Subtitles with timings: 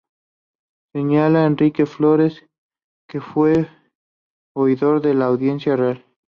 [0.93, 2.41] Señala Enrique Flórez
[3.07, 3.67] que fue
[4.55, 6.03] oidor de la Audiencia Real.